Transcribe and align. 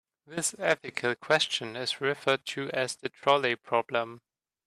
This 0.25 0.55
ethical 0.57 1.13
question 1.13 1.75
is 1.75 2.01
referred 2.01 2.43
to 2.47 2.71
as 2.71 2.95
the 2.95 3.09
trolley 3.09 3.55
problem. 3.55 4.21